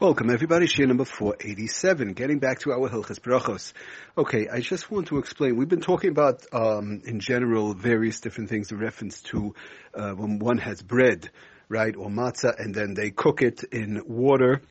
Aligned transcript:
Welcome 0.00 0.30
everybody, 0.30 0.64
Shiur 0.64 0.88
number 0.88 1.04
487, 1.04 2.14
getting 2.14 2.38
back 2.38 2.60
to 2.60 2.72
our 2.72 2.88
Hilchas 2.88 3.20
Brachos. 3.20 3.74
Okay, 4.16 4.48
I 4.48 4.60
just 4.60 4.90
want 4.90 5.08
to 5.08 5.18
explain, 5.18 5.56
we've 5.56 5.68
been 5.68 5.82
talking 5.82 6.08
about, 6.08 6.42
um, 6.54 7.02
in 7.04 7.20
general, 7.20 7.74
various 7.74 8.18
different 8.20 8.48
things 8.48 8.72
in 8.72 8.78
reference 8.78 9.20
to, 9.24 9.54
uh, 9.92 10.12
when 10.12 10.38
one 10.38 10.56
has 10.56 10.80
bread, 10.80 11.28
right, 11.68 11.94
or 11.94 12.08
matzah, 12.08 12.58
and 12.58 12.74
then 12.74 12.94
they 12.94 13.10
cook 13.10 13.42
it 13.42 13.62
in 13.64 14.02
water, 14.06 14.62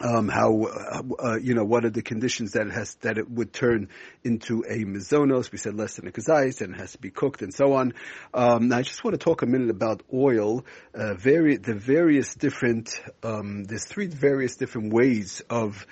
um, 0.00 0.28
how 0.28 0.64
uh, 0.64 1.02
uh, 1.18 1.36
you 1.36 1.54
know 1.54 1.64
what 1.64 1.84
are 1.84 1.90
the 1.90 2.02
conditions 2.02 2.52
that 2.52 2.66
it 2.66 2.72
has 2.72 2.94
that 2.96 3.18
it 3.18 3.30
would 3.30 3.52
turn 3.52 3.88
into 4.24 4.64
a 4.68 4.84
mizonos. 4.84 5.50
We 5.50 5.58
said 5.58 5.74
less 5.74 5.96
than 5.96 6.06
a 6.06 6.10
kazayis, 6.10 6.60
and 6.60 6.74
it 6.74 6.80
has 6.80 6.92
to 6.92 6.98
be 6.98 7.10
cooked 7.10 7.42
and 7.42 7.52
so 7.52 7.72
on. 7.74 7.94
Um, 8.34 8.68
now 8.68 8.78
I 8.78 8.82
just 8.82 9.02
want 9.04 9.14
to 9.14 9.24
talk 9.24 9.42
a 9.42 9.46
minute 9.46 9.70
about 9.70 10.02
oil. 10.12 10.64
Uh, 10.94 11.14
very 11.14 11.56
the 11.56 11.74
various 11.74 12.34
different 12.34 13.00
um, 13.22 13.64
there's 13.64 13.84
three 13.84 14.06
various 14.06 14.56
different 14.56 14.92
ways 14.92 15.42
of 15.48 15.86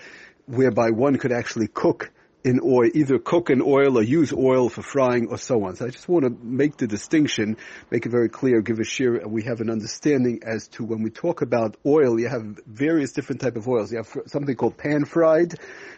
whereby 0.47 0.91
one 0.91 1.16
could 1.16 1.33
actually 1.33 1.69
cook 1.69 2.12
in 2.45 2.61
oil, 2.62 2.91
either 2.93 3.19
cook 3.19 3.48
in 3.48 3.62
oil 3.62 3.97
or 3.98 4.03
use 4.03 4.30
oil 4.30 4.69
for 4.69 4.83
frying 4.83 5.29
or 5.29 5.39
so 5.39 5.65
on. 5.65 5.77
So 5.77 5.87
I 5.87 5.89
just 5.89 6.07
want 6.07 6.27
to 6.27 6.30
make 6.45 6.77
the 6.77 6.87
distinction, 6.87 7.57
make 7.91 8.05
it 8.05 8.11
very 8.11 8.29
clear, 8.29 8.61
give 8.61 8.79
a 8.80 8.84
share, 8.84 9.27
we 9.27 9.45
have 9.45 9.62
an 9.62 9.70
understanding 9.70 10.43
as 10.45 10.69
to 10.69 10.84
when 10.84 11.03
we 11.03 11.09
talk 11.09 11.41
about 11.41 11.79
oil, 11.87 12.20
you 12.20 12.29
have 12.29 12.61
various 12.67 13.12
different 13.12 13.41
type 13.41 13.57
of 13.57 13.67
oils. 13.67 13.91
You 13.91 13.98
have 13.98 14.15
something 14.27 14.55
called 14.55 14.77
pan 14.77 15.07
fried, 15.07 15.55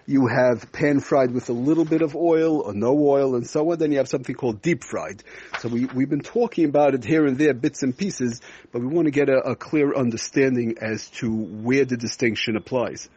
you 0.06 0.28
have 0.28 0.70
pan 0.70 1.00
fried 1.00 1.32
with 1.32 1.48
a 1.48 1.52
little 1.52 1.84
bit 1.84 2.02
of 2.02 2.14
oil 2.14 2.60
or 2.60 2.72
no 2.72 2.96
oil 2.96 3.34
and 3.34 3.44
so 3.44 3.72
on, 3.72 3.78
then 3.78 3.90
you 3.90 3.98
have 3.98 4.08
something 4.08 4.36
called 4.36 4.62
deep 4.62 4.84
fried. 4.84 5.24
So 5.58 5.68
we, 5.68 5.86
we've 5.86 6.08
been 6.08 6.20
talking 6.20 6.66
about 6.66 6.94
it 6.94 7.04
here 7.04 7.26
and 7.26 7.36
there, 7.36 7.54
bits 7.54 7.82
and 7.82 7.96
pieces, 7.96 8.40
but 8.70 8.80
we 8.80 8.86
want 8.86 9.06
to 9.06 9.12
get 9.12 9.28
a, 9.28 9.38
a 9.38 9.56
clear 9.56 9.96
understanding 9.96 10.76
as 10.80 11.10
to 11.10 11.28
where 11.28 11.84
the 11.84 11.96
distinction 11.96 12.54
applies 12.56 13.08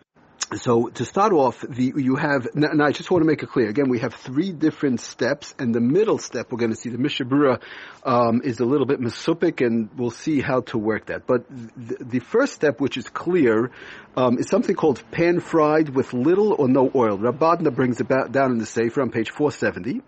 so 0.56 0.88
to 0.88 1.06
start 1.06 1.32
off, 1.32 1.62
the, 1.62 1.94
you 1.96 2.16
have, 2.16 2.48
and 2.56 2.82
I 2.82 2.92
just 2.92 3.12
want 3.12 3.22
to 3.22 3.28
make 3.28 3.44
it 3.44 3.50
clear, 3.50 3.70
again, 3.70 3.90
we 3.90 4.00
have 4.00 4.16
three 4.16 4.52
different 4.52 5.00
steps, 5.00 5.54
and 5.60 5.74
the 5.76 5.80
middle 5.80 6.18
step, 6.18 6.52
we're 6.52 6.58
going 6.58 6.72
to 6.72 6.78
see 6.78 6.90
the 6.90 6.98
Mishabura 6.98 7.62
um, 8.04 8.42
is 8.44 8.60
a 8.60 8.66
little 8.66 8.88
bit 8.88 9.00
mesupik, 9.00 9.66
and 9.66 9.90
we'll 9.96 10.10
see 10.10 10.42
how 10.42 10.62
to 10.62 10.78
work 10.78 11.08
that. 11.08 11.28
But 11.28 11.46
the, 11.50 12.04
the 12.04 12.20
first 12.20 12.54
step, 12.54 12.82
which 12.82 12.98
is 12.98 13.10
clear, 13.10 13.72
um, 14.20 14.38
is 14.38 14.50
something 14.50 14.76
called 14.76 15.04
pan 15.12 15.40
fried 15.40 15.90
with 15.90 16.14
little 16.14 16.54
or 16.54 16.68
no 16.68 16.92
oil. 16.94 17.18
Rav 17.18 17.36
Bodner 17.36 17.74
brings 17.74 18.02
it 18.02 18.08
down 18.08 18.52
in 18.52 18.58
the 18.58 18.66
Sefer 18.66 19.02
on 19.02 19.12
page 19.12 19.30
470, 19.30 20.02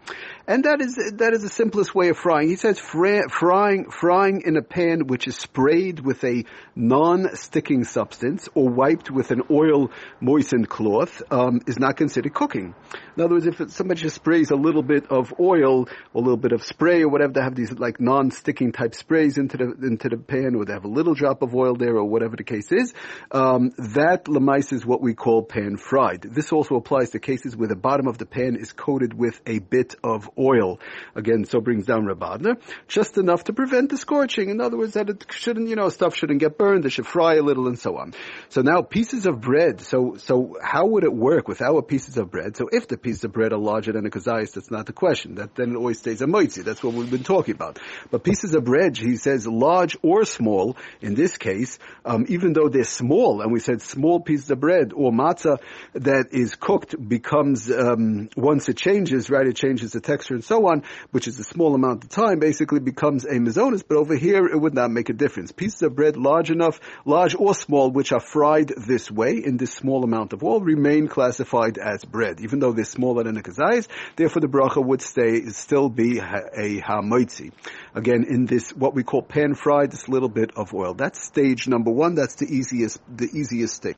and 0.47 0.63
that 0.65 0.81
is 0.81 0.95
that 1.17 1.33
is 1.33 1.43
the 1.43 1.49
simplest 1.49 1.93
way 1.93 2.09
of 2.09 2.17
frying. 2.17 2.49
He 2.49 2.55
says 2.55 2.79
fry, 2.79 3.21
frying 3.29 3.89
frying 3.89 4.41
in 4.45 4.57
a 4.57 4.61
pan 4.61 5.07
which 5.07 5.27
is 5.27 5.37
sprayed 5.37 5.99
with 5.99 6.23
a 6.23 6.45
non-sticking 6.75 7.83
substance 7.83 8.49
or 8.53 8.69
wiped 8.69 9.11
with 9.11 9.31
an 9.31 9.43
oil 9.49 9.91
moistened 10.31 10.69
cloth 10.69 11.21
um, 11.29 11.59
is 11.67 11.77
not 11.77 11.97
considered 11.97 12.33
cooking. 12.33 12.73
In 13.17 13.23
other 13.23 13.33
words, 13.35 13.47
if 13.47 13.71
somebody 13.71 14.01
just 14.01 14.15
sprays 14.15 14.49
a 14.49 14.55
little 14.55 14.81
bit 14.81 15.11
of 15.11 15.33
oil 15.39 15.87
a 16.15 16.19
little 16.19 16.37
bit 16.37 16.53
of 16.53 16.63
spray 16.63 17.01
or 17.01 17.09
whatever, 17.09 17.33
they 17.33 17.41
have 17.41 17.55
these 17.55 17.71
like 17.73 17.99
non-sticking 17.99 18.71
type 18.71 18.95
sprays 18.95 19.37
into 19.37 19.57
the 19.57 19.65
into 19.85 20.07
the 20.07 20.17
pan, 20.17 20.55
or 20.55 20.63
they 20.63 20.71
have 20.71 20.85
a 20.85 20.87
little 20.99 21.13
drop 21.13 21.41
of 21.41 21.53
oil 21.53 21.75
there, 21.75 21.95
or 21.97 22.05
whatever 22.05 22.37
the 22.37 22.45
case 22.45 22.71
is. 22.71 22.93
Um, 23.31 23.71
that 23.95 24.25
lemais 24.25 24.71
is 24.71 24.85
what 24.85 25.01
we 25.01 25.13
call 25.13 25.43
pan 25.43 25.75
fried. 25.77 26.21
This 26.21 26.53
also 26.53 26.75
applies 26.75 27.09
to 27.09 27.19
cases 27.19 27.55
where 27.55 27.67
the 27.67 27.75
bottom 27.75 28.07
of 28.07 28.17
the 28.17 28.25
pan 28.25 28.55
is 28.55 28.71
coated 28.71 29.13
with 29.13 29.41
a 29.45 29.59
bit 29.59 29.95
of 30.03 30.29
oil. 30.37 30.79
Again, 31.15 31.43
so 31.43 31.59
brings 31.59 31.85
down 31.85 32.05
Rav 32.05 32.19
Bodner, 32.19 32.55
just 32.87 33.17
enough 33.17 33.43
to 33.45 33.53
prevent 33.53 33.89
the 33.89 33.97
scorching. 33.97 34.49
In 34.49 34.61
other 34.61 34.77
words, 34.77 34.93
that 34.93 35.09
it 35.09 35.25
shouldn't, 35.31 35.67
you 35.67 35.75
know, 35.75 35.89
stuff 35.89 36.15
shouldn't 36.15 36.39
get 36.39 36.57
burned. 36.57 36.85
It 36.85 36.91
should 36.91 37.07
fry 37.07 37.35
a 37.35 37.41
little 37.41 37.67
and 37.67 37.77
so 37.77 37.97
on. 37.97 38.13
So 38.49 38.61
now 38.61 38.81
pieces 38.81 39.25
of 39.25 39.41
bread. 39.41 39.81
So 39.81 40.15
so 40.23 40.55
how 40.61 40.85
would 40.85 41.03
it 41.03 41.13
work 41.13 41.47
with 41.47 41.61
our 41.61 41.81
pieces 41.81 42.17
of 42.17 42.29
bread? 42.29 42.55
So 42.55 42.69
if 42.71 42.87
the 42.87 42.97
pieces 42.97 43.23
of 43.23 43.31
bread 43.31 43.53
are 43.53 43.57
larger 43.57 43.91
than 43.91 44.05
a 44.05 44.09
kazayis, 44.09 44.53
that's 44.53 44.69
not 44.69 44.85
the 44.85 44.93
question. 44.93 45.35
That 45.35 45.55
then 45.55 45.71
it 45.71 45.75
always 45.75 45.97
stays 45.97 46.21
a 46.21 46.25
moitzi. 46.25 46.63
That's 46.63 46.83
what 46.83 46.93
we've 46.93 47.09
been 47.09 47.23
talking 47.23 47.55
about. 47.55 47.79
But 48.11 48.23
pieces 48.23 48.53
of 48.53 48.63
bread, 48.63 48.97
he 48.97 49.17
says, 49.17 49.47
large 49.47 49.97
or 50.03 50.23
small. 50.25 50.77
In 51.01 51.15
this 51.15 51.37
case, 51.37 51.79
um, 52.05 52.25
even 52.29 52.53
though 52.53 52.69
they're 52.69 52.83
small, 52.83 53.41
and 53.41 53.51
we 53.51 53.59
said 53.59 53.81
small 53.81 54.19
pieces 54.19 54.51
of 54.51 54.59
bread 54.59 54.93
or 54.93 55.11
matzah 55.11 55.59
that 55.93 56.27
is 56.31 56.53
cooked 56.53 56.95
becomes 57.09 57.71
um, 57.71 58.29
once 58.37 58.69
it 58.69 58.77
changes, 58.77 59.29
right? 59.31 59.47
It 59.47 59.55
changes 59.55 59.93
the 59.93 60.01
texture 60.01 60.35
and 60.35 60.43
so 60.43 60.67
on, 60.67 60.83
which 61.09 61.27
is 61.27 61.39
a 61.39 61.43
small 61.43 61.73
amount 61.73 62.03
of 62.03 62.09
time. 62.11 62.37
Basically, 62.37 62.79
becomes 62.79 63.25
a 63.25 63.33
mizonis. 63.33 63.83
But 63.87 63.97
over 63.97 64.15
here, 64.15 64.45
it 64.45 64.57
would 64.57 64.75
not 64.75 64.91
make 64.91 65.09
a 65.09 65.13
difference. 65.13 65.51
Pieces 65.51 65.81
of 65.81 65.95
bread 65.95 66.15
large 66.15 66.51
enough, 66.51 66.79
large 67.05 67.33
or 67.33 67.55
small, 67.55 67.89
which 67.89 68.11
are 68.11 68.19
fried 68.19 68.71
this 68.77 69.09
way 69.09 69.41
in 69.43 69.57
this 69.57 69.73
small 69.73 70.03
amount 70.03 70.10
of 70.13 70.43
oil, 70.43 70.61
remain 70.61 71.07
classified 71.07 71.77
as 71.77 72.03
bread, 72.05 72.41
even 72.41 72.59
though 72.59 72.73
they're 72.73 72.85
smaller 72.85 73.23
than 73.23 73.37
a 73.37 73.41
kazayis. 73.41 73.87
Therefore, 74.15 74.41
the 74.41 74.47
bracha 74.47 74.83
would 74.83 75.01
stay 75.01 75.45
still 75.47 75.89
be 75.89 76.19
a 76.19 76.81
hamoitzi. 76.81 77.51
Again, 77.95 78.25
in 78.27 78.45
this 78.45 78.71
what 78.71 78.93
we 78.93 79.03
call 79.03 79.21
pan 79.21 79.55
fried, 79.55 79.91
this 79.91 80.07
little 80.09 80.29
bit 80.29 80.51
of 80.55 80.73
oil. 80.73 80.93
That's 80.93 81.23
stage 81.23 81.67
number 81.67 81.91
one. 81.91 82.15
That's 82.15 82.35
the 82.35 82.45
easiest 82.45 82.99
the 83.07 83.29
easiest 83.33 83.75
stage. 83.75 83.95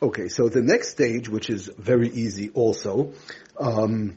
Okay, 0.00 0.28
so 0.28 0.48
the 0.48 0.62
next 0.62 0.90
stage, 0.90 1.28
which 1.28 1.50
is 1.50 1.68
very 1.76 2.08
easy 2.08 2.50
also, 2.50 3.14
um, 3.58 4.16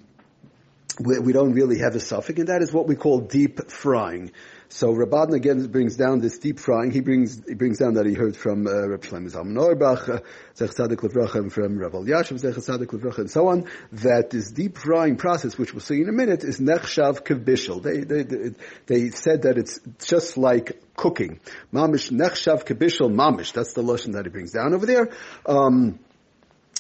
we, 1.00 1.20
we, 1.20 1.34
don't 1.34 1.54
really 1.54 1.80
have 1.80 1.96
a 1.96 2.00
safek, 2.00 2.40
and 2.40 2.48
that 2.48 2.62
is 2.62 2.74
what 2.74 2.88
we 2.88 2.96
call 2.96 3.22
deep 3.22 3.70
frying. 3.70 4.32
So 4.70 4.94
Rav 4.94 5.10
Bodner 5.10 5.36
again 5.36 5.66
brings 5.68 5.98
down 5.98 6.22
this 6.22 6.38
deep 6.40 6.58
frying. 6.58 6.92
He 6.92 7.02
brings 7.02 7.46
he 7.46 7.56
brings 7.56 7.78
down 7.78 7.96
that 7.96 8.06
he 8.06 8.14
heard 8.14 8.38
from 8.38 8.66
uh, 8.66 8.88
Reb 8.88 9.02
Shlomo 9.02 9.30
Zalman 9.30 9.62
Auerbach, 9.62 10.08
uh, 10.08 10.20
Zech 10.56 10.70
Tzadik 10.70 10.98
Levrachim 10.98 11.52
from 11.52 11.78
Rav 11.78 11.92
Elyashiv 11.92 12.40
Zech 12.40 12.56
Tzadik 12.56 12.88
Levrachim, 12.88 13.20
and 13.20 13.32
so 13.32 13.48
on. 13.48 13.66
That 13.92 14.30
this 14.30 14.50
deep 14.52 14.78
frying 14.78 15.18
process, 15.18 15.58
which 15.58 15.74
we'll 15.74 15.82
see 15.82 16.02
in 16.02 16.08
a 16.08 16.14
minute, 16.14 16.44
is 16.44 16.60
nechshav 16.60 17.24
kibishel. 17.26 17.84
They, 17.84 18.00
they 18.00 18.24
they 18.24 18.56
they 18.88 19.10
said 19.10 19.42
that 19.42 19.58
it's 19.58 19.80
just 20.06 20.38
like 20.38 20.82
cooking. 20.96 21.42
Mamish 21.74 22.10
nechshav 22.10 22.66
kibishel 22.66 23.12
mamish. 23.12 23.52
That's 23.52 23.74
the 23.74 23.84
lesson 23.84 24.14
that 24.14 24.26
he 24.26 24.30
brings 24.30 24.52
down 24.52 24.74
over 24.74 24.86
there. 24.86 25.10
Um, 25.46 26.00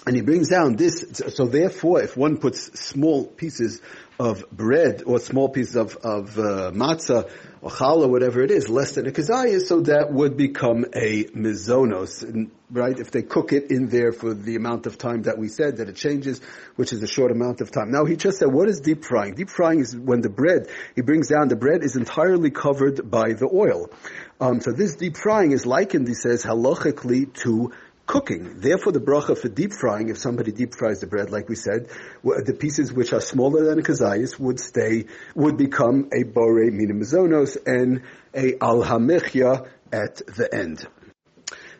and 0.05 0.15
he 0.15 0.21
brings 0.21 0.49
down 0.49 0.75
this, 0.77 1.05
so 1.35 1.45
therefore, 1.45 2.01
if 2.01 2.17
one 2.17 2.37
puts 2.37 2.79
small 2.79 3.25
pieces 3.25 3.81
of 4.19 4.49
bread 4.51 5.03
or 5.05 5.19
small 5.19 5.49
pieces 5.49 5.75
of, 5.75 5.95
of 5.97 6.37
uh, 6.39 6.71
matzah 6.73 7.29
or 7.61 7.69
challah, 7.69 8.09
whatever 8.09 8.41
it 8.41 8.49
is, 8.49 8.67
less 8.67 8.93
than 8.93 9.07
a 9.07 9.11
kazayah, 9.11 9.61
so 9.61 9.81
that 9.81 10.11
would 10.11 10.37
become 10.37 10.85
a 10.95 11.25
mizonos, 11.25 12.49
right? 12.71 12.97
If 12.97 13.11
they 13.11 13.21
cook 13.21 13.53
it 13.53 13.69
in 13.69 13.89
there 13.89 14.11
for 14.11 14.33
the 14.33 14.55
amount 14.55 14.87
of 14.87 14.97
time 14.97 15.23
that 15.23 15.37
we 15.37 15.49
said 15.49 15.77
that 15.77 15.87
it 15.87 15.95
changes, 15.97 16.41
which 16.77 16.93
is 16.93 17.03
a 17.03 17.07
short 17.07 17.31
amount 17.31 17.61
of 17.61 17.69
time. 17.69 17.91
Now 17.91 18.05
he 18.05 18.15
just 18.15 18.39
said, 18.39 18.51
what 18.51 18.69
is 18.69 18.79
deep 18.79 19.05
frying? 19.05 19.35
Deep 19.35 19.49
frying 19.49 19.81
is 19.81 19.95
when 19.95 20.21
the 20.21 20.29
bread, 20.29 20.67
he 20.95 21.01
brings 21.01 21.27
down, 21.27 21.47
the 21.47 21.55
bread 21.55 21.83
is 21.83 21.95
entirely 21.95 22.49
covered 22.49 23.09
by 23.09 23.33
the 23.33 23.49
oil. 23.53 23.91
Um, 24.39 24.61
so 24.61 24.71
this 24.71 24.95
deep 24.95 25.17
frying 25.17 25.51
is 25.51 25.67
likened, 25.67 26.07
he 26.07 26.15
says, 26.15 26.43
halachically 26.43 27.31
to 27.43 27.71
cooking. 28.11 28.59
Therefore, 28.59 28.91
the 28.91 28.99
bracha 28.99 29.37
for 29.37 29.47
deep 29.47 29.71
frying, 29.71 30.09
if 30.09 30.17
somebody 30.17 30.51
deep 30.51 30.75
fries 30.75 30.99
the 30.99 31.07
bread, 31.07 31.31
like 31.31 31.47
we 31.47 31.55
said, 31.55 31.87
the 32.23 32.53
pieces 32.53 32.91
which 32.91 33.13
are 33.13 33.21
smaller 33.21 33.63
than 33.63 33.79
a 33.79 33.81
kazayas 33.81 34.37
would 34.37 34.59
stay, 34.59 35.05
would 35.33 35.57
become 35.57 36.09
a 36.13 36.23
bore 36.23 36.69
minimizonos 36.69 37.55
and 37.65 38.01
a 38.35 38.57
al 38.61 38.83
at 38.83 40.15
the 40.17 40.49
end. 40.53 40.85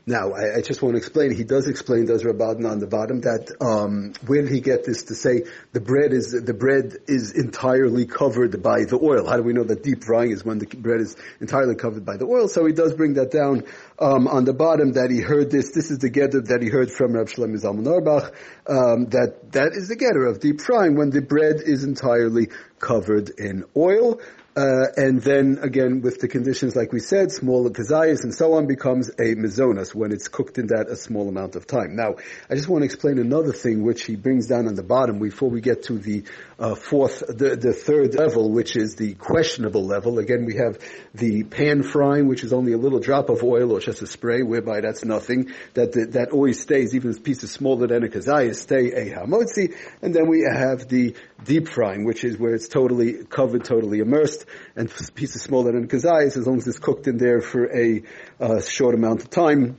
Now, 0.08 0.32
I, 0.34 0.58
I, 0.58 0.62
just 0.62 0.82
want 0.82 0.96
to 0.96 0.98
explain. 0.98 1.36
He 1.36 1.44
does 1.44 1.68
explain, 1.68 2.08
does 2.08 2.26
Rav 2.26 2.36
Bodner 2.36 2.72
on 2.72 2.80
the 2.80 2.88
bottom, 2.88 3.22
that 3.22 3.56
um, 3.62 4.14
where 4.26 4.42
did 4.42 4.52
he 4.52 4.60
get 4.60 4.84
this 4.84 5.04
to 5.04 5.16
say 5.16 5.44
the 5.74 5.80
bread 5.80 6.12
is 6.12 6.32
the 6.32 6.56
bread 6.56 6.98
is 7.08 7.34
entirely 7.34 8.08
covered 8.08 8.64
by 8.64 8.86
the 8.86 8.98
oil? 8.98 9.28
How 9.28 9.38
do 9.38 9.44
we 9.44 9.54
know 9.54 9.64
that 9.64 9.84
deep 9.84 10.04
frying 10.04 10.32
is 10.32 10.44
when 10.44 10.58
the 10.58 10.66
bread 10.66 11.02
is 11.02 11.16
entirely 11.40 11.76
covered 11.76 12.04
by 12.04 12.18
the 12.18 12.26
oil? 12.26 12.48
So 12.48 12.66
he 12.66 12.74
does 12.74 12.96
bring 12.96 13.14
that 13.14 13.30
down 13.30 13.66
um, 14.00 14.28
on 14.28 14.44
the 14.44 14.54
bottom 14.54 14.94
that 14.94 15.12
he 15.12 15.22
heard 15.22 15.52
this. 15.52 15.70
This 15.70 15.92
is 15.92 16.00
the 16.00 16.10
geder 16.10 16.48
that 16.48 16.64
he 16.64 16.70
heard 16.70 16.90
from 16.90 17.14
Rab 17.14 17.28
Shlomo 17.28 17.62
Zalman 17.62 17.86
Auerbach. 17.86 18.34
Um, 18.66 19.06
that 19.10 19.52
that 19.52 19.74
is 19.74 19.88
the 19.88 19.96
geder 19.96 20.28
of 20.28 20.40
deep 20.40 20.62
frying 20.62 20.96
when 20.96 21.12
the 21.12 21.22
bread 21.22 21.58
is 21.64 21.84
entirely 21.84 22.50
covered 22.80 23.30
in 23.38 23.66
oil. 23.78 24.20
Uh, 24.54 24.88
and 24.98 25.22
then 25.22 25.60
again, 25.62 26.02
with 26.02 26.20
the 26.20 26.28
conditions 26.28 26.76
like 26.76 26.92
we 26.92 27.00
said, 27.00 27.32
smaller 27.32 27.70
kazayas 27.70 28.24
and 28.24 28.36
so 28.36 28.54
on 28.54 28.68
becomes 28.68 29.08
a 29.08 29.34
mizonas 29.36 29.96
when 29.96 30.12
it's 30.12 30.28
cooked 30.28 30.58
in 30.58 30.68
that 30.68 30.88
a 30.90 30.96
small 30.98 31.30
amount 31.30 31.56
of 31.56 31.66
time. 31.66 31.96
Now, 31.96 32.16
I 32.50 32.56
just 32.56 32.68
want 32.68 32.82
to 32.82 32.86
explain 32.86 33.18
another 33.18 33.54
thing 33.54 33.84
which 33.84 34.04
he 34.04 34.18
brings 34.18 34.48
down 34.48 34.68
on 34.68 34.76
the 34.76 34.84
bottom 34.84 35.20
before 35.20 35.50
we 35.50 35.62
get 35.62 35.84
to 35.84 35.98
the 35.98 36.26
uh, 36.60 36.76
fourth, 36.76 37.24
the, 37.28 37.56
the 37.56 37.72
third 37.72 38.16
level, 38.16 38.52
which 38.52 38.76
is 38.76 38.96
the 38.96 39.14
questionable 39.14 39.86
level. 39.86 40.20
Again, 40.20 40.46
we 40.46 40.56
have 40.56 40.80
the 41.14 41.44
pan 41.44 41.82
frying, 41.82 42.28
which 42.28 42.44
is 42.44 42.52
only 42.52 42.74
a 42.74 42.78
little 42.78 43.00
drop 43.00 43.30
of 43.30 43.44
oil 43.44 43.72
or 43.72 43.80
just 43.80 44.02
a 44.02 44.08
spray, 44.08 44.44
whereby 44.44 44.82
that's 44.82 45.06
nothing. 45.06 45.52
That 45.76 45.94
that 45.94 46.32
always 46.32 46.62
stays, 46.62 46.94
even 46.94 47.12
if 47.12 47.24
pieces 47.24 47.52
smaller 47.52 47.88
than 47.88 48.04
a 48.04 48.08
kazayas 48.10 48.56
stay 48.56 48.92
a 48.92 49.16
hamotzi. 49.16 49.76
And 50.02 50.14
then 50.14 50.28
we 50.28 50.42
have 50.42 50.90
the 50.90 51.16
deep 51.44 51.70
frying, 51.70 52.06
which 52.06 52.24
is 52.24 52.38
where 52.38 52.54
it's 52.54 52.68
totally 52.68 53.24
covered, 53.24 53.64
totally 53.64 54.00
immersed, 54.00 54.41
and 54.76 54.92
pieces 55.16 55.42
smaller 55.42 55.72
than 55.72 55.88
kazayas, 55.88 56.38
as 56.38 56.48
long 56.48 56.58
as 56.58 56.68
it's 56.68 56.80
cooked 56.80 57.08
in 57.08 57.18
there 57.18 57.42
for 57.42 57.66
a 57.76 58.04
uh, 58.40 58.62
short 58.62 58.96
amount 58.96 59.22
of 59.22 59.30
time, 59.30 59.78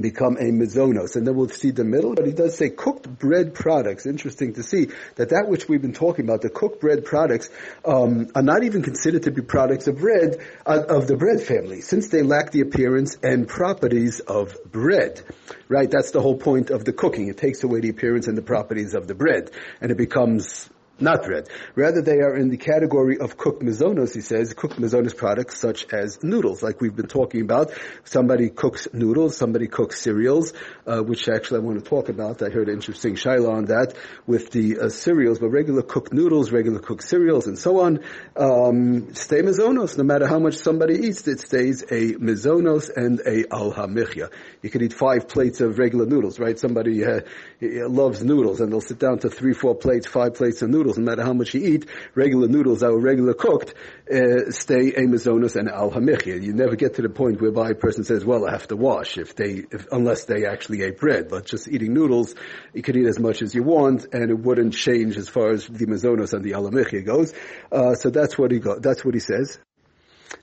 become 0.00 0.36
a 0.36 0.50
mizonos. 0.50 1.16
And 1.16 1.26
then 1.26 1.34
we'll 1.34 1.48
see 1.48 1.70
the 1.70 1.84
middle, 1.84 2.14
but 2.14 2.26
he 2.26 2.32
does 2.32 2.56
say 2.56 2.70
cooked 2.70 3.08
bread 3.18 3.54
products. 3.54 4.06
Interesting 4.06 4.54
to 4.54 4.62
see 4.62 4.88
that 5.16 5.30
that 5.30 5.48
which 5.48 5.68
we've 5.68 5.82
been 5.82 5.92
talking 5.92 6.24
about, 6.24 6.42
the 6.42 6.50
cooked 6.50 6.80
bread 6.80 7.04
products, 7.04 7.48
um, 7.84 8.28
are 8.34 8.42
not 8.42 8.62
even 8.62 8.82
considered 8.82 9.24
to 9.24 9.30
be 9.30 9.42
products 9.42 9.86
of 9.86 9.98
bread, 9.98 10.38
uh, 10.66 10.82
of 10.88 11.06
the 11.06 11.16
bread 11.16 11.40
family, 11.40 11.80
since 11.80 12.08
they 12.08 12.22
lack 12.22 12.50
the 12.50 12.60
appearance 12.60 13.16
and 13.22 13.48
properties 13.48 14.20
of 14.20 14.56
bread. 14.70 15.22
Right? 15.68 15.90
That's 15.90 16.10
the 16.10 16.20
whole 16.20 16.36
point 16.36 16.70
of 16.70 16.84
the 16.84 16.92
cooking. 16.92 17.28
It 17.28 17.38
takes 17.38 17.64
away 17.64 17.80
the 17.80 17.90
appearance 17.90 18.28
and 18.28 18.36
the 18.36 18.42
properties 18.42 18.94
of 18.94 19.06
the 19.06 19.14
bread. 19.14 19.50
And 19.80 19.90
it 19.90 19.96
becomes 19.96 20.68
not 20.98 21.24
bread. 21.24 21.48
Rather, 21.74 22.00
they 22.00 22.20
are 22.20 22.34
in 22.36 22.48
the 22.48 22.56
category 22.56 23.18
of 23.18 23.36
cooked 23.36 23.62
mizonos, 23.62 24.14
he 24.14 24.22
says, 24.22 24.54
cooked 24.54 24.80
mizonos 24.80 25.14
products 25.14 25.60
such 25.60 25.92
as 25.92 26.22
noodles, 26.22 26.62
like 26.62 26.80
we've 26.80 26.96
been 26.96 27.06
talking 27.06 27.42
about. 27.42 27.70
Somebody 28.04 28.48
cooks 28.48 28.88
noodles, 28.94 29.36
somebody 29.36 29.68
cooks 29.68 30.00
cereals, 30.00 30.54
uh, 30.86 31.00
which 31.00 31.28
actually 31.28 31.60
I 31.60 31.62
want 31.64 31.84
to 31.84 31.88
talk 31.88 32.08
about. 32.08 32.42
I 32.42 32.48
heard 32.48 32.68
an 32.68 32.74
interesting 32.74 33.14
shaila 33.14 33.50
on 33.50 33.64
that 33.66 33.94
with 34.26 34.50
the 34.52 34.78
uh, 34.78 34.88
cereals, 34.88 35.38
but 35.38 35.50
regular 35.50 35.82
cooked 35.82 36.14
noodles, 36.14 36.50
regular 36.50 36.78
cooked 36.78 37.02
cereals, 37.02 37.46
and 37.46 37.58
so 37.58 37.80
on, 37.80 38.00
um, 38.34 39.14
stay 39.14 39.42
mizonos. 39.42 39.98
No 39.98 40.04
matter 40.04 40.26
how 40.26 40.38
much 40.38 40.56
somebody 40.56 40.94
eats, 40.94 41.28
it 41.28 41.40
stays 41.40 41.82
a 41.82 42.14
mizonos 42.14 42.90
and 42.94 43.20
a 43.20 43.44
al 43.52 43.72
hamichya. 43.72 44.30
You 44.62 44.70
could 44.70 44.82
eat 44.82 44.94
five 44.94 45.28
plates 45.28 45.60
of 45.60 45.78
regular 45.78 46.06
noodles, 46.06 46.38
right? 46.38 46.58
Somebody 46.58 47.04
uh, 47.04 47.20
loves 47.60 48.24
noodles, 48.24 48.60
and 48.60 48.72
they'll 48.72 48.80
sit 48.80 48.98
down 48.98 49.18
to 49.20 49.28
three, 49.28 49.52
four 49.52 49.74
plates, 49.74 50.06
five 50.06 50.34
plates 50.34 50.62
of 50.62 50.70
noodles 50.70 50.85
noodles, 50.86 50.98
no 50.98 51.04
matter 51.04 51.22
how 51.22 51.32
much 51.32 51.54
you 51.54 51.74
eat, 51.74 51.86
regular 52.14 52.48
noodles 52.48 52.80
that 52.80 52.90
were 52.90 53.00
regular 53.00 53.34
cooked, 53.34 53.74
uh, 54.10 54.50
stay 54.50 54.92
a 54.94 55.02
mazonas 55.02 55.56
and 55.56 55.68
al 55.68 55.90
hamichya. 55.90 56.40
You 56.42 56.52
never 56.52 56.76
get 56.76 56.94
to 56.94 57.02
the 57.02 57.08
point 57.08 57.40
whereby 57.40 57.70
a 57.70 57.74
person 57.74 58.04
says, 58.04 58.24
well, 58.24 58.46
I 58.46 58.52
have 58.52 58.68
to 58.68 58.76
wash 58.76 59.18
if 59.18 59.34
they, 59.34 59.64
if, 59.70 59.86
unless 59.90 60.24
they 60.24 60.46
actually 60.46 60.82
ate 60.82 60.98
bread. 60.98 61.28
But 61.28 61.46
just 61.46 61.68
eating 61.68 61.92
noodles, 61.92 62.34
you 62.72 62.82
could 62.82 62.96
eat 62.96 63.06
as 63.06 63.18
much 63.18 63.42
as 63.42 63.54
you 63.54 63.62
want 63.62 64.06
and 64.12 64.30
it 64.30 64.38
wouldn't 64.38 64.74
change 64.74 65.16
as 65.16 65.28
far 65.28 65.50
as 65.50 65.66
the 65.66 65.86
mazonas 65.86 66.32
and 66.32 66.44
the 66.44 66.54
al 66.54 66.70
hamichya 66.70 67.04
goes. 67.04 67.34
Uh, 67.72 67.94
so 67.94 68.10
that's 68.10 68.38
what 68.38 68.50
he 68.50 68.58
got, 68.58 68.82
that's 68.82 69.04
what 69.04 69.14
he 69.14 69.20
says. 69.20 69.58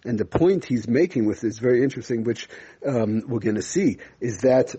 And 0.05 0.17
the 0.17 0.25
point 0.25 0.65
he's 0.65 0.87
making 0.87 1.25
with 1.25 1.41
this 1.41 1.59
very 1.59 1.83
interesting, 1.83 2.23
which 2.23 2.47
um, 2.85 3.23
we're 3.27 3.39
going 3.39 3.55
to 3.55 3.61
see, 3.61 3.97
is 4.19 4.39
that 4.39 4.75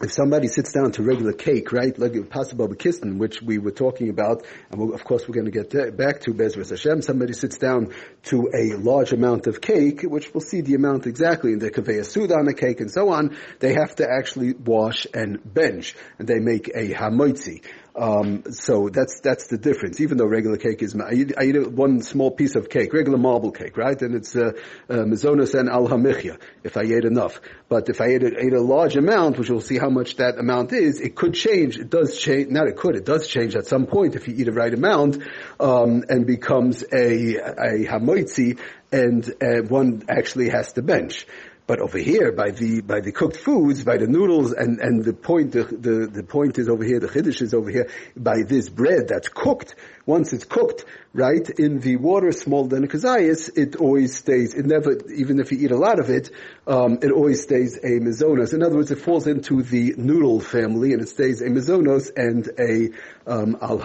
if 0.00 0.12
somebody 0.12 0.46
sits 0.46 0.72
down 0.72 0.92
to 0.92 1.02
regular 1.02 1.32
cake, 1.32 1.72
right, 1.72 1.98
like 1.98 2.30
possible 2.30 2.68
kistin, 2.68 3.18
which 3.18 3.42
we 3.42 3.58
were 3.58 3.72
talking 3.72 4.10
about, 4.10 4.44
and 4.70 4.80
we'll, 4.80 4.94
of 4.94 5.02
course 5.02 5.26
we're 5.26 5.34
going 5.34 5.50
to 5.50 5.64
get 5.64 5.96
back 5.96 6.20
to 6.20 6.32
Bezras 6.32 6.70
Hashem, 6.70 7.02
somebody 7.02 7.32
sits 7.32 7.58
down 7.58 7.92
to 8.24 8.48
a 8.54 8.76
large 8.76 9.12
amount 9.12 9.46
of 9.46 9.60
cake, 9.60 10.02
which 10.02 10.32
we'll 10.32 10.40
see 10.40 10.60
the 10.60 10.74
amount 10.74 11.06
exactly 11.06 11.52
in 11.52 11.58
the 11.58 11.70
kaveh 11.70 12.04
suda 12.04 12.34
on 12.34 12.44
the 12.44 12.54
cake 12.54 12.80
and 12.80 12.90
so 12.90 13.10
on, 13.10 13.36
they 13.58 13.74
have 13.74 13.96
to 13.96 14.08
actually 14.08 14.52
wash 14.52 15.06
and 15.12 15.40
bench, 15.52 15.96
and 16.18 16.28
they 16.28 16.38
make 16.38 16.68
a 16.68 16.94
hamoitzi. 16.94 17.64
Um, 17.98 18.44
so 18.52 18.88
that's 18.90 19.20
that's 19.20 19.48
the 19.48 19.58
difference. 19.58 20.00
Even 20.00 20.18
though 20.18 20.26
regular 20.26 20.56
cake 20.56 20.82
is, 20.82 20.94
I 20.94 21.12
eat, 21.12 21.32
I 21.36 21.44
eat 21.44 21.72
one 21.72 22.00
small 22.02 22.30
piece 22.30 22.54
of 22.54 22.70
cake, 22.70 22.92
regular 22.92 23.18
marble 23.18 23.50
cake, 23.50 23.76
right? 23.76 24.00
And 24.00 24.14
it's 24.14 24.36
uh, 24.36 24.52
uh, 24.88 24.94
mizonos 24.94 25.58
and 25.58 25.68
al 25.68 25.88
hamichya 25.88 26.38
if 26.62 26.76
I 26.76 26.82
ate 26.82 27.04
enough. 27.04 27.40
But 27.68 27.88
if 27.88 28.00
I 28.00 28.06
ate 28.06 28.22
a, 28.22 28.38
ate 28.38 28.52
a 28.52 28.60
large 28.60 28.96
amount, 28.96 29.38
which 29.38 29.50
we'll 29.50 29.60
see 29.60 29.78
how 29.78 29.90
much 29.90 30.16
that 30.16 30.38
amount 30.38 30.72
is, 30.72 31.00
it 31.00 31.16
could 31.16 31.34
change. 31.34 31.76
It 31.76 31.90
does 31.90 32.16
change. 32.16 32.50
Not 32.50 32.68
it 32.68 32.76
could. 32.76 32.94
It 32.94 33.04
does 33.04 33.26
change 33.26 33.56
at 33.56 33.66
some 33.66 33.86
point 33.86 34.14
if 34.14 34.28
you 34.28 34.34
eat 34.36 34.44
the 34.44 34.52
right 34.52 34.72
amount, 34.72 35.18
um, 35.58 36.04
and 36.08 36.24
becomes 36.24 36.84
a 36.92 37.34
a 37.34 37.84
hamoitzi, 37.84 38.60
and 38.92 39.28
uh, 39.42 39.62
one 39.68 40.04
actually 40.08 40.50
has 40.50 40.72
to 40.74 40.82
bench. 40.82 41.26
But 41.68 41.80
over 41.80 41.98
here, 41.98 42.32
by 42.32 42.50
the 42.50 42.80
by 42.80 43.00
the 43.00 43.12
cooked 43.12 43.36
foods, 43.36 43.84
by 43.84 43.98
the 43.98 44.06
noodles, 44.06 44.52
and 44.54 44.80
and 44.80 45.04
the 45.04 45.12
point 45.12 45.52
the 45.52 45.64
the, 45.64 46.08
the 46.10 46.22
point 46.22 46.58
is 46.58 46.66
over 46.66 46.82
here. 46.82 46.98
The 46.98 47.08
chiddush 47.08 47.42
is 47.42 47.52
over 47.52 47.68
here 47.68 47.90
by 48.16 48.36
this 48.42 48.70
bread 48.70 49.08
that's 49.08 49.28
cooked. 49.28 49.74
Once 50.06 50.32
it's 50.32 50.46
cooked, 50.46 50.86
right 51.12 51.46
in 51.58 51.80
the 51.80 51.96
water, 51.96 52.32
small 52.32 52.66
than 52.66 52.84
a 52.84 52.86
kazayas, 52.86 53.50
it 53.54 53.76
always 53.76 54.16
stays. 54.16 54.54
It 54.54 54.64
never, 54.64 54.96
even 55.12 55.40
if 55.40 55.52
you 55.52 55.58
eat 55.58 55.70
a 55.70 55.76
lot 55.76 55.98
of 55.98 56.08
it, 56.08 56.30
um, 56.66 57.00
it 57.02 57.12
always 57.12 57.42
stays 57.42 57.76
a 57.76 58.00
mizonos. 58.00 58.54
In 58.54 58.62
other 58.62 58.76
words, 58.76 58.90
it 58.90 59.00
falls 59.00 59.26
into 59.26 59.62
the 59.62 59.94
noodle 59.98 60.40
family, 60.40 60.94
and 60.94 61.02
it 61.02 61.10
stays 61.10 61.42
a 61.42 61.50
mizonos 61.50 62.10
and 62.16 62.48
a 62.58 62.92
um, 63.30 63.58
al 63.60 63.78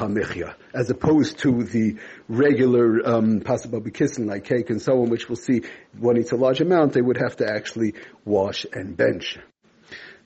as 0.74 0.90
opposed 0.90 1.40
to 1.40 1.64
the 1.66 1.98
regular 2.36 3.08
um, 3.08 3.42
possible 3.42 3.82
kissin 3.82 4.28
like 4.28 4.46
cake 4.46 4.70
and 4.70 4.82
so 4.82 5.02
on, 5.02 5.10
which 5.10 5.30
we'll 5.30 5.36
see 5.36 5.62
when 5.98 6.18
it's 6.18 6.32
a 6.32 6.36
large 6.36 6.62
amount, 6.62 6.94
they 6.94 7.02
would 7.02 7.18
have 7.18 7.38
to 7.38 7.50
actually 7.50 7.94
wash 8.26 8.66
and 8.74 8.96
bench. 8.98 9.40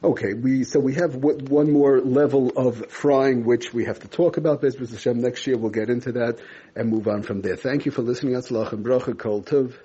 Okay, 0.03 0.35
we 0.35 0.63
so 0.63 0.79
we 0.79 0.93
have 0.93 1.15
one 1.15 1.71
more 1.71 1.99
level 1.99 2.51
of 2.55 2.91
frying 2.91 3.45
which 3.45 3.73
we 3.73 3.85
have 3.85 3.99
to 4.01 4.07
talk 4.07 4.37
about. 4.37 4.61
Bezras 4.61 4.91
Hashem 4.91 5.19
next 5.21 5.47
year 5.47 5.57
we'll 5.57 5.71
get 5.71 5.89
into 5.89 6.11
that 6.13 6.39
and 6.75 6.89
move 6.89 7.07
on 7.07 7.23
from 7.23 7.41
there. 7.41 7.55
Thank 7.55 7.85
you 7.87 7.91
for 7.91 8.03
listening. 8.03 8.33
Hatzlacha 8.33 8.73
and 8.73 8.85
bracha 8.85 9.17
kol 9.17 9.41
tov. 9.41 9.77